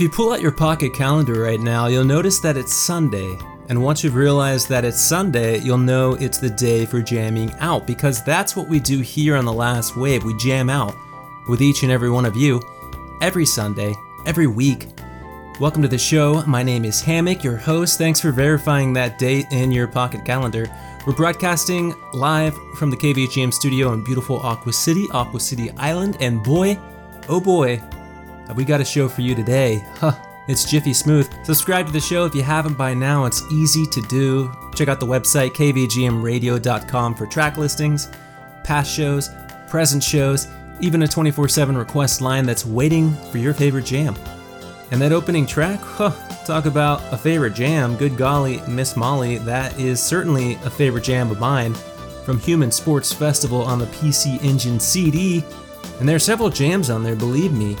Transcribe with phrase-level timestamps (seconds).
[0.00, 3.36] If you pull out your pocket calendar right now, you'll notice that it's Sunday.
[3.68, 7.86] And once you've realized that it's Sunday, you'll know it's the day for jamming out
[7.86, 10.24] because that's what we do here on The Last Wave.
[10.24, 10.96] We jam out
[11.50, 12.62] with each and every one of you
[13.20, 13.94] every Sunday,
[14.24, 14.86] every week.
[15.60, 16.42] Welcome to the show.
[16.46, 17.98] My name is Hammock, your host.
[17.98, 20.66] Thanks for verifying that date in your pocket calendar.
[21.06, 26.42] We're broadcasting live from the KVGM studio in beautiful Aqua City, Aqua City Island, and
[26.42, 26.78] boy,
[27.28, 27.82] oh boy,
[28.50, 29.84] Uh, we got a show for you today.
[29.96, 30.12] Huh,
[30.48, 31.28] it's Jiffy Smooth.
[31.44, 33.24] Subscribe to the show if you haven't by now.
[33.24, 34.50] It's easy to do.
[34.74, 38.08] Check out the website kvgmradio.com for track listings,
[38.64, 39.30] past shows,
[39.68, 40.48] present shows,
[40.80, 44.16] even a 24 7 request line that's waiting for your favorite jam.
[44.90, 46.10] And that opening track, huh,
[46.44, 47.96] talk about a favorite jam.
[47.96, 51.74] Good golly, Miss Molly, that is certainly a favorite jam of mine
[52.24, 55.44] from Human Sports Festival on the PC Engine CD.
[56.00, 57.76] And there are several jams on there, believe me.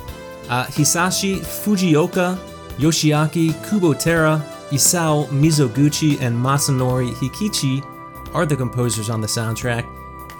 [0.50, 2.36] Uh, Hisashi Fujioka,
[2.76, 7.84] Yoshiaki Kubotera, Isao Mizoguchi, and Masanori Hikichi
[8.34, 9.86] are the composers on the soundtrack.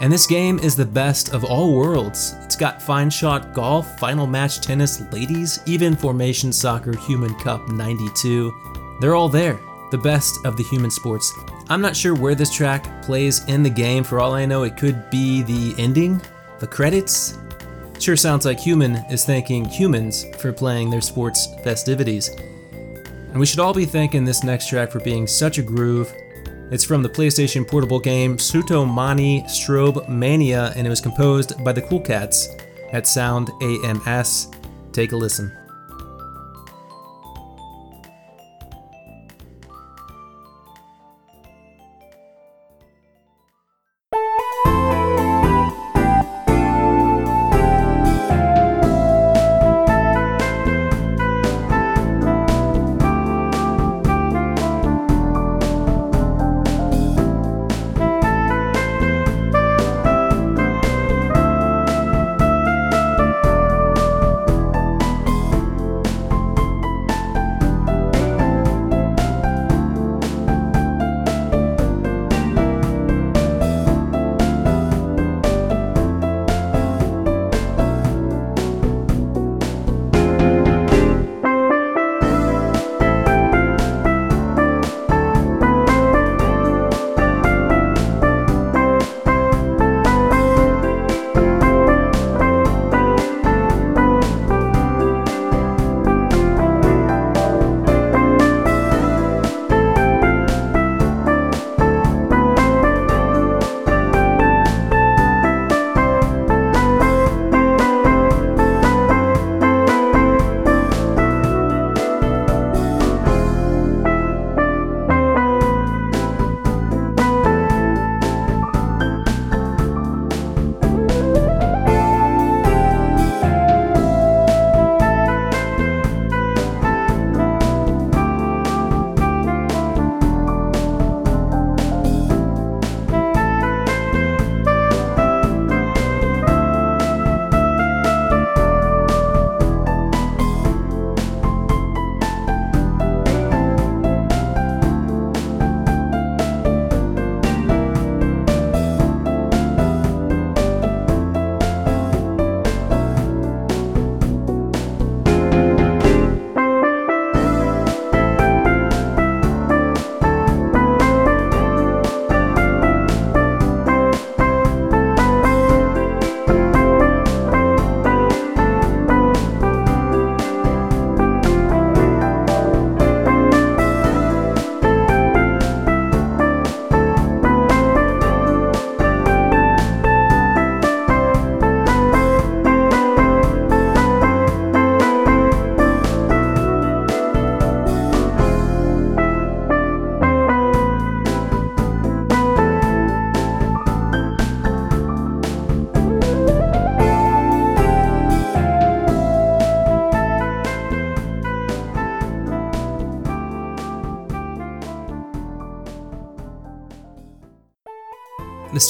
[0.01, 2.35] And this game is the best of all worlds.
[2.43, 8.99] It's got fine shot golf, final match tennis, ladies, even formation soccer, Human Cup 92.
[9.01, 9.61] They're all there,
[9.93, 11.33] the best of the human sports.
[11.69, 14.03] I'm not sure where this track plays in the game.
[14.03, 16.21] For all I know, it could be the ending,
[16.59, 17.39] the credits,
[18.01, 22.31] Sure sounds like Human is thanking humans for playing their sports festivities.
[22.31, 26.11] And we should all be thanking this next track for being such a groove.
[26.71, 31.73] It's from the PlayStation portable game Suto Mani Strobe Mania, and it was composed by
[31.73, 32.49] the Cool Cats
[32.93, 34.49] at Sound AMS.
[34.93, 35.60] Take a listen.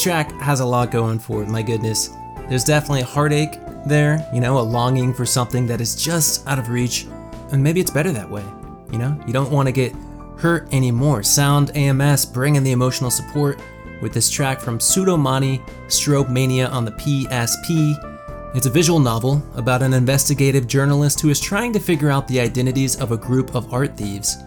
[0.01, 2.09] This track has a lot going for it, my goodness.
[2.49, 6.57] There's definitely a heartache there, you know, a longing for something that is just out
[6.57, 7.05] of reach,
[7.51, 8.43] and maybe it's better that way,
[8.91, 9.15] you know?
[9.27, 9.93] You don't want to get
[10.39, 11.21] hurt anymore.
[11.21, 13.61] Sound AMS bringing the emotional support
[14.01, 18.55] with this track from Suto Mani Strobe Mania on the PSP.
[18.55, 22.39] It's a visual novel about an investigative journalist who is trying to figure out the
[22.39, 24.37] identities of a group of art thieves.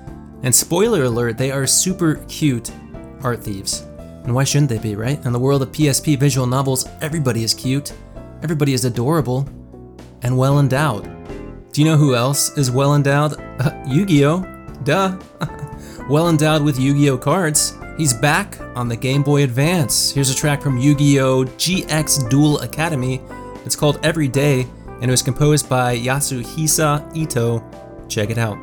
[0.43, 2.73] And spoiler alert, they are super cute
[3.23, 3.87] art thieves.
[4.25, 5.25] And why shouldn't they be, right?
[5.25, 7.93] In the world of PSP visual novels, everybody is cute,
[8.43, 9.49] everybody is adorable,
[10.23, 11.05] and well endowed.
[11.73, 13.35] Do you know who else is well endowed?
[13.61, 14.41] Uh, Yu Gi Oh!
[14.85, 15.19] Duh!
[16.09, 17.19] well endowed with Yu Gi Oh!
[17.19, 17.75] cards.
[17.97, 20.11] He's back on the Game Boy Advance.
[20.11, 21.45] Here's a track from Yu Gi Oh!
[21.45, 23.21] GX Duel Academy
[23.65, 24.67] it's called Every Day,
[25.01, 27.65] and it was composed by Yasuhisa Ito.
[28.09, 28.59] Check it out.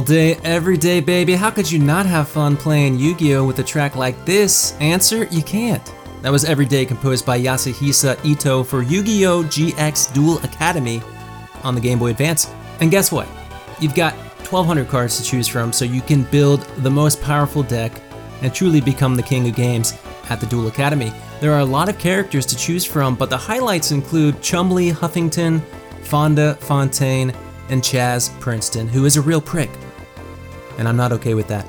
[0.00, 1.34] All day, every day, baby.
[1.34, 3.44] How could you not have fun playing Yu Gi Oh!
[3.44, 4.74] with a track like this?
[4.80, 5.92] Answer You can't.
[6.22, 9.42] That was Every Day composed by Yasuhisa Ito for Yu Gi Oh!
[9.42, 11.02] GX Duel Academy
[11.64, 12.48] on the Game Boy Advance.
[12.80, 13.28] And guess what?
[13.78, 14.14] You've got
[14.48, 17.92] 1200 cards to choose from, so you can build the most powerful deck
[18.40, 19.98] and truly become the king of games
[20.30, 21.12] at the Duel Academy.
[21.42, 25.60] There are a lot of characters to choose from, but the highlights include Chumley Huffington,
[26.04, 27.34] Fonda Fontaine,
[27.68, 29.68] and Chaz Princeton, who is a real prick.
[30.80, 31.66] And I'm not okay with that.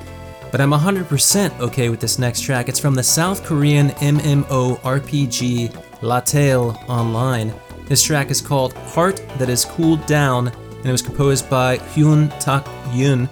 [0.51, 2.67] But I'm 100% okay with this next track.
[2.67, 7.53] It's from the South Korean MMO RPG Lattale Online.
[7.85, 12.31] This track is called Heart That Is Cooled Down, and it was composed by Hyun
[12.39, 13.29] Tak Yun,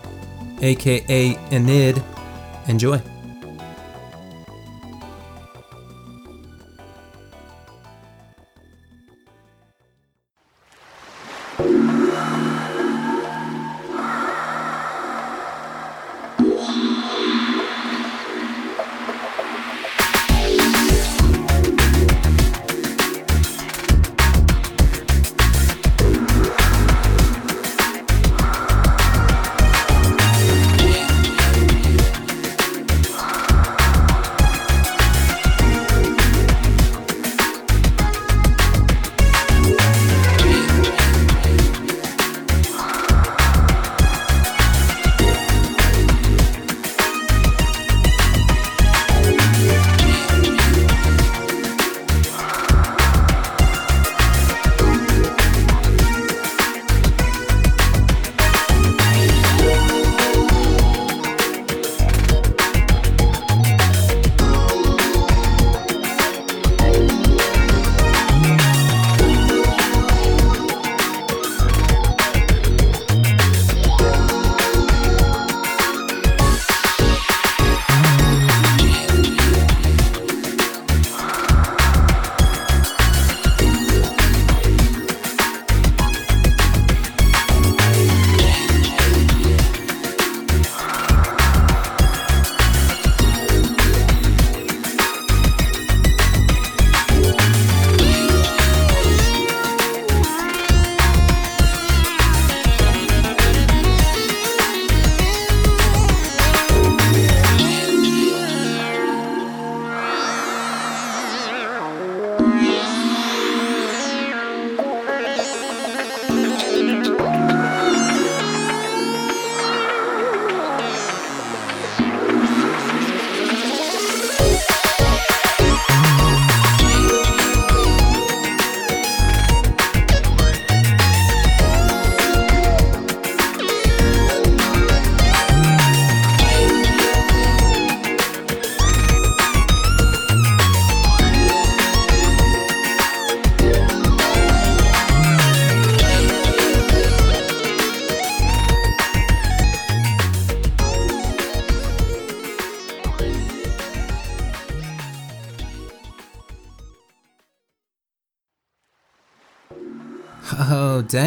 [0.61, 2.03] aka Enid.
[2.67, 3.01] Enjoy.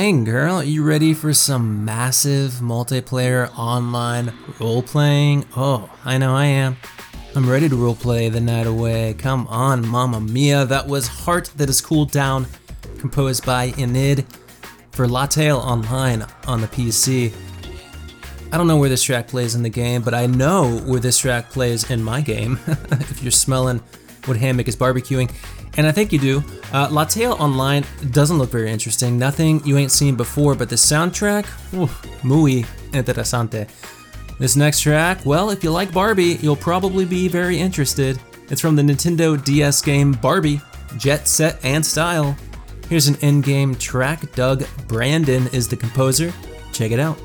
[0.04, 0.64] Oh, girl.
[0.64, 5.46] You ready for some massive multiplayer online role playing?
[5.56, 6.76] Oh, I know I am.
[7.36, 9.14] I'm ready to roleplay the night away.
[9.14, 10.64] Come on, Mamma Mia.
[10.64, 12.48] That was Heart That Is Cooled Down,
[12.98, 14.26] composed by Enid
[14.90, 17.32] for Lattale Online on the PC.
[18.50, 21.18] I don't know where this track plays in the game, but I know where this
[21.18, 22.58] track plays in my game.
[22.66, 23.80] if you're smelling
[24.26, 25.30] what Hammock is barbecuing,
[25.76, 26.38] and I think you do.
[26.72, 29.18] Uh, Lattale Online doesn't look very interesting.
[29.18, 31.46] Nothing you ain't seen before, but the soundtrack,
[32.22, 33.68] muy interesante.
[34.38, 38.18] This next track, well, if you like Barbie, you'll probably be very interested.
[38.48, 40.60] It's from the Nintendo DS game Barbie,
[40.98, 42.36] Jet Set and Style.
[42.88, 44.32] Here's an in game track.
[44.34, 46.32] Doug Brandon is the composer.
[46.72, 47.18] Check it out.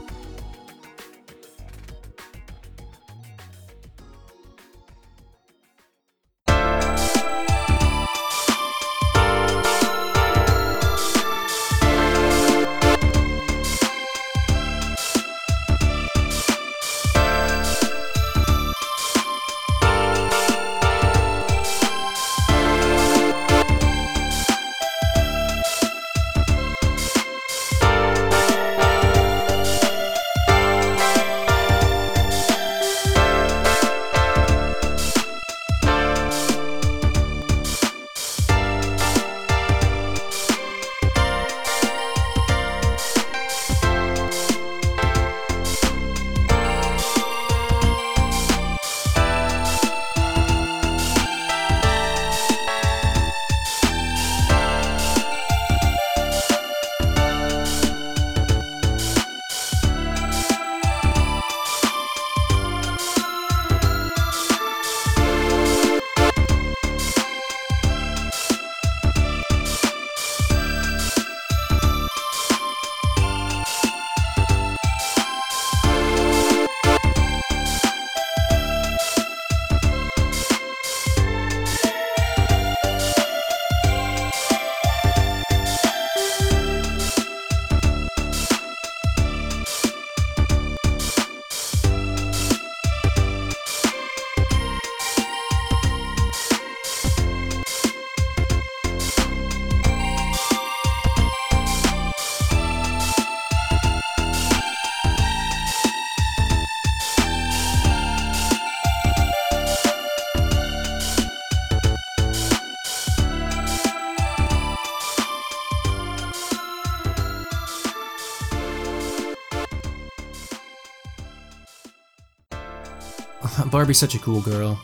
[123.77, 124.81] Barbie's such a cool girl.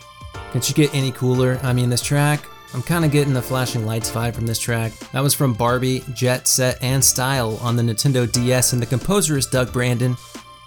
[0.52, 1.60] Can she get any cooler?
[1.64, 4.92] I mean, this track, I'm kind of getting the flashing lights vibe from this track.
[5.14, 9.36] That was from Barbie, Jet Set, and Style on the Nintendo DS, and the composer
[9.36, 10.16] is Doug Brandon,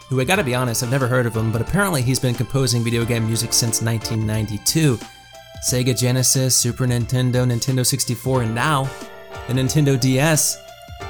[0.08, 2.82] who I gotta be honest, I've never heard of him, but apparently he's been composing
[2.82, 4.98] video game music since 1992.
[5.70, 8.90] Sega Genesis, Super Nintendo, Nintendo 64, and now
[9.46, 10.58] the Nintendo DS.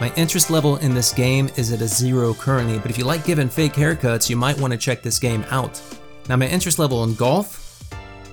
[0.02, 3.24] My interest level in this game is at a zero currently, but if you like
[3.24, 5.80] giving fake haircuts, you might want to check this game out.
[6.28, 7.62] Now, my interest level in golf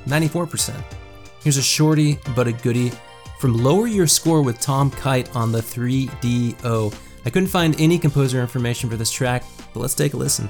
[0.07, 0.83] 94%.
[1.43, 2.91] Here's a shorty but a goodie
[3.39, 6.95] from Lower Your Score with Tom Kite on the 3DO.
[7.25, 10.49] I couldn't find any composer information for this track, but let's take a listen.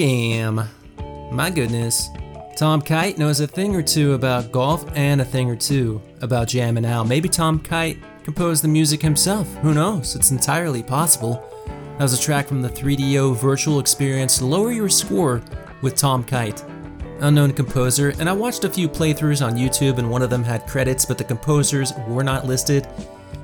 [0.00, 0.66] Jam!
[1.30, 2.08] My goodness.
[2.56, 6.48] Tom Kite knows a thing or two about golf and a thing or two about
[6.48, 7.06] jamming out.
[7.06, 9.46] Maybe Tom Kite composed the music himself.
[9.56, 10.16] Who knows?
[10.16, 11.46] It's entirely possible.
[11.66, 15.42] That was a track from the 3DO virtual experience Lower Your Score
[15.82, 16.64] with Tom Kite.
[17.18, 20.66] Unknown composer, and I watched a few playthroughs on YouTube and one of them had
[20.66, 22.88] credits, but the composers were not listed.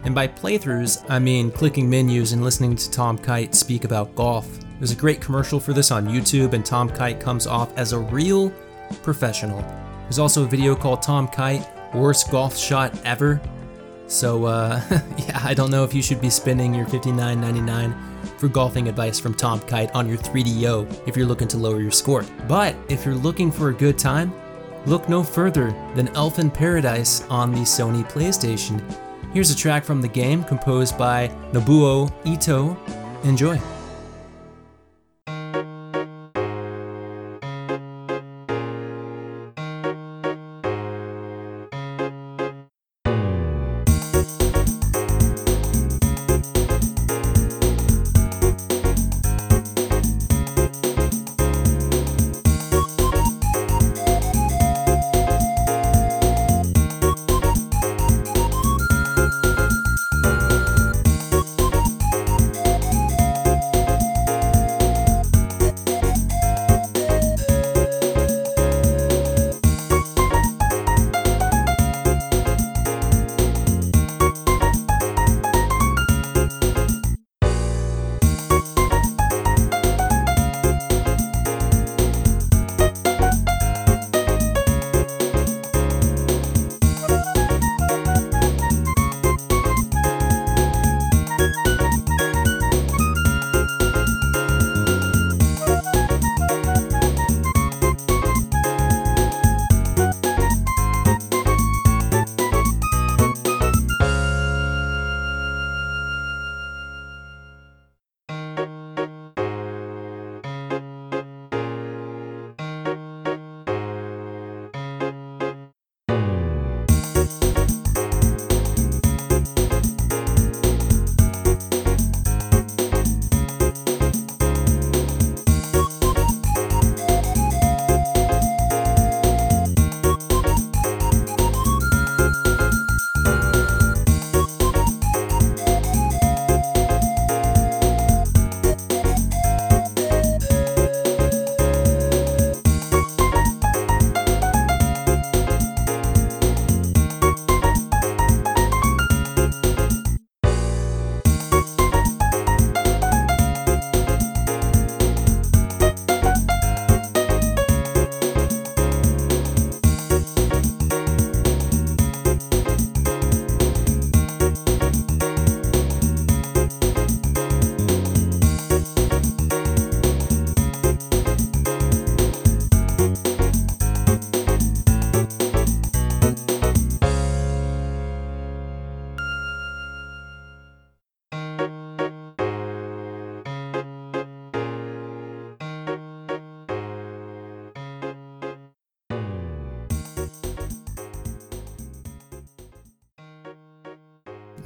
[0.05, 4.66] And by playthroughs, I mean clicking menus and listening to Tom Kite speak about golf.
[4.79, 7.99] There's a great commercial for this on YouTube, and Tom Kite comes off as a
[7.99, 8.51] real
[9.03, 9.63] professional.
[10.03, 13.41] There's also a video called Tom Kite, Worst Golf Shot Ever.
[14.07, 14.81] So, uh,
[15.19, 19.35] yeah, I don't know if you should be spending your $59.99 for golfing advice from
[19.35, 22.25] Tom Kite on your 3DO if you're looking to lower your score.
[22.47, 24.33] But if you're looking for a good time,
[24.85, 28.81] look no further than Elf in Paradise on the Sony PlayStation.
[29.33, 32.77] Here's a track from the game composed by Nobuo Ito.
[33.25, 33.61] Enjoy.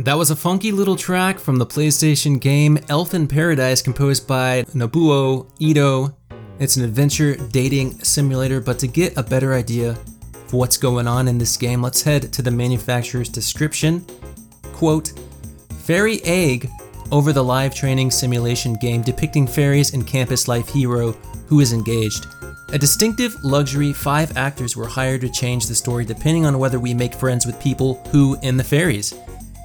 [0.05, 4.63] That was a funky little track from the PlayStation game Elf in Paradise composed by
[4.75, 6.17] Nobuo Ito.
[6.59, 11.29] It's an adventure dating simulator, but to get a better idea of what's going on
[11.29, 14.03] in this game, let's head to the manufacturer's description.
[14.73, 15.13] Quote,
[15.83, 16.71] Fairy Egg
[17.13, 21.13] over the live training simulation game depicting fairies and campus life hero
[21.47, 22.25] who is engaged.
[22.73, 26.95] A distinctive luxury, five actors were hired to change the story depending on whether we
[26.95, 29.13] make friends with people who in the fairies.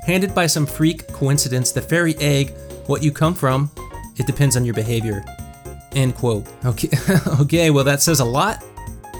[0.06, 2.54] Handed by some freak coincidence, the fairy egg,
[2.86, 3.72] what you come from,
[4.18, 5.26] it depends on your behavior.
[5.94, 6.46] End quote.
[6.64, 6.90] Okay,
[7.42, 8.64] okay, well, that says a lot,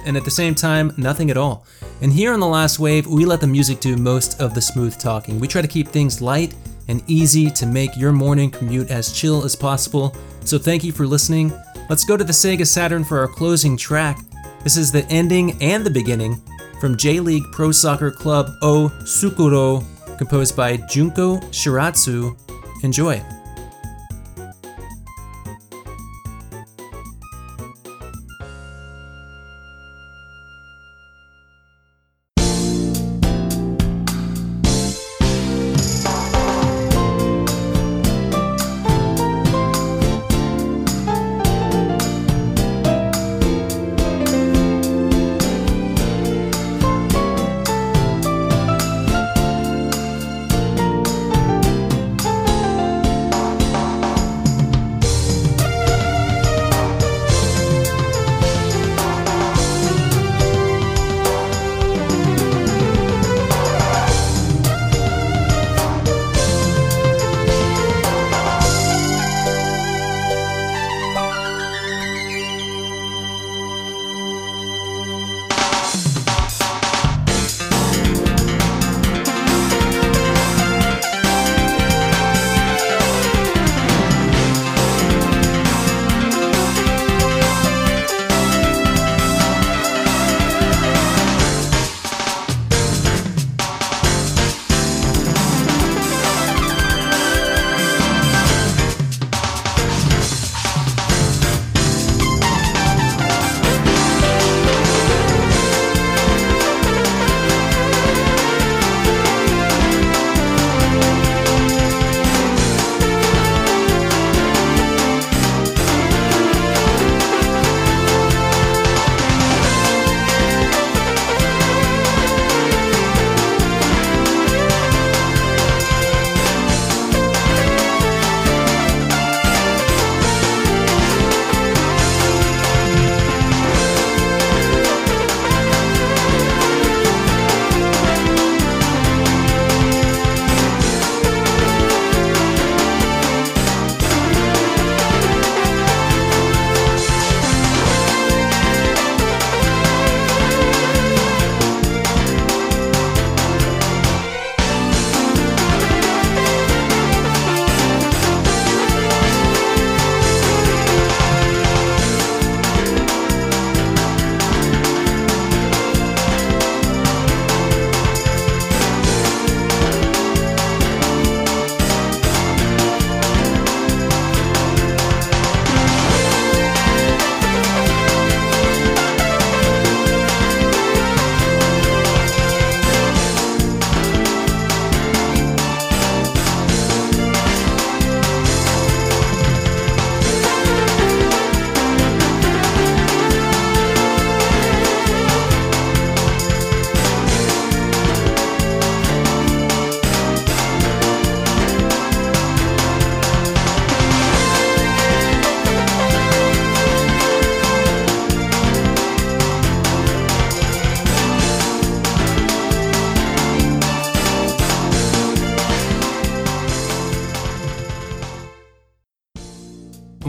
[0.06, 1.66] and at the same time, nothing at all.
[2.02, 4.96] And here on The Last Wave, we let the music do most of the smooth
[5.00, 5.40] talking.
[5.40, 6.54] We try to keep things light
[6.88, 10.16] and easy to make your morning commute as chill as possible.
[10.42, 11.52] So thank you for listening.
[11.90, 14.20] Let's go to the Sega Saturn for our closing track.
[14.64, 16.40] This is the ending and the beginning
[16.80, 19.84] from J League Pro Soccer Club O Sukuro
[20.18, 22.36] composed by Junko Shiratsu.
[22.84, 23.35] Enjoy!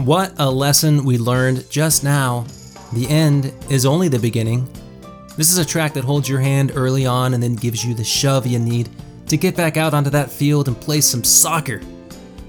[0.07, 2.45] What a lesson we learned just now.
[2.93, 4.65] The end is only the beginning.
[5.35, 8.05] This is a track that holds your hand early on and then gives you the
[8.05, 8.87] shove you need
[9.27, 11.81] to get back out onto that field and play some soccer.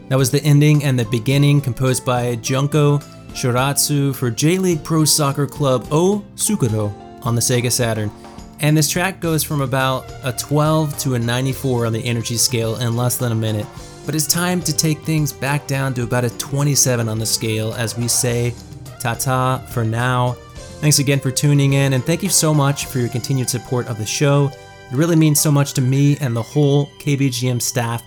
[0.09, 2.99] That was the ending and the beginning composed by Junko
[3.31, 6.95] Shiratsu for J League Pro Soccer Club O Sukuro
[7.27, 8.13] on the Sega Saturn.
[8.61, 12.77] And this track goes from about a 12 to a 94 on the energy scale
[12.77, 13.67] in less than a minute.
[14.09, 17.75] But it's time to take things back down to about a 27 on the scale
[17.75, 18.55] as we say
[19.01, 20.33] ta ta for now.
[20.81, 23.99] Thanks again for tuning in, and thank you so much for your continued support of
[23.99, 24.47] the show.
[24.47, 28.03] It really means so much to me and the whole KVGM staff.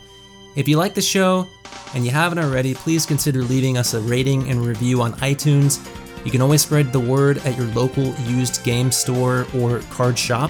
[0.55, 1.47] If you like the show
[1.93, 5.87] and you haven't already, please consider leaving us a rating and review on iTunes.
[6.25, 10.49] You can always spread the word at your local used game store or card shop.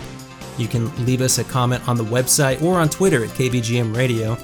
[0.57, 4.37] You can leave us a comment on the website or on Twitter at KVGM Radio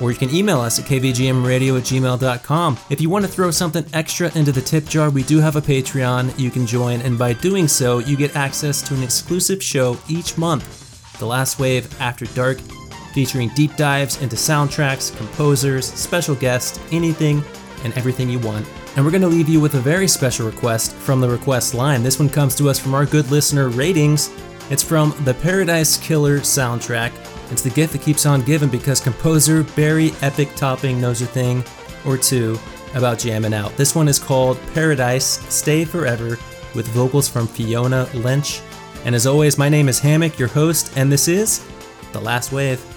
[0.00, 2.78] or you can email us at kvgmradio at gmail.com.
[2.90, 5.60] If you want to throw something extra into the tip jar, we do have a
[5.60, 9.98] Patreon you can join, and by doing so, you get access to an exclusive show
[10.08, 12.58] each month The Last Wave After Dark,
[13.14, 17.42] featuring deep dives into soundtracks, composers, special guests, anything
[17.84, 18.66] and everything you want.
[18.96, 22.02] And we're going to leave you with a very special request from the request line.
[22.02, 24.30] This one comes to us from our good listener, Ratings.
[24.70, 27.12] It's from the Paradise Killer soundtrack
[27.50, 31.64] it's the gift that keeps on giving because composer Barry Epic Topping knows a thing
[32.04, 32.58] or two
[32.94, 33.76] about jamming out.
[33.76, 36.38] This one is called Paradise Stay Forever
[36.74, 38.60] with vocals from Fiona Lynch.
[39.04, 41.64] And as always, my name is Hammock, your host, and this is
[42.12, 42.95] The Last Wave.